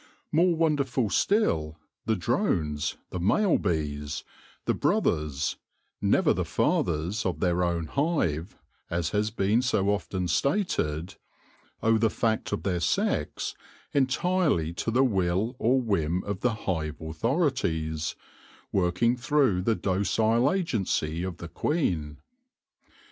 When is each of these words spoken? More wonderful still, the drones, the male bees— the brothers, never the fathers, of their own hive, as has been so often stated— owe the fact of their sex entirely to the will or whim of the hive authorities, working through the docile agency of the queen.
More 0.31 0.55
wonderful 0.55 1.11
still, 1.11 1.77
the 2.07 2.15
drones, 2.15 2.97
the 3.11 3.19
male 3.19 3.59
bees— 3.59 4.23
the 4.65 4.73
brothers, 4.73 5.57
never 6.01 6.33
the 6.33 6.43
fathers, 6.43 7.23
of 7.23 7.39
their 7.39 7.63
own 7.63 7.85
hive, 7.85 8.57
as 8.89 9.11
has 9.11 9.29
been 9.29 9.61
so 9.61 9.91
often 9.91 10.27
stated— 10.27 11.17
owe 11.83 11.99
the 11.99 12.09
fact 12.09 12.51
of 12.51 12.63
their 12.63 12.79
sex 12.79 13.53
entirely 13.93 14.73
to 14.73 14.89
the 14.89 15.03
will 15.03 15.55
or 15.59 15.79
whim 15.79 16.23
of 16.23 16.39
the 16.39 16.55
hive 16.65 16.99
authorities, 16.99 18.15
working 18.71 19.15
through 19.15 19.61
the 19.61 19.75
docile 19.75 20.51
agency 20.51 21.21
of 21.21 21.37
the 21.37 21.47
queen. 21.47 22.17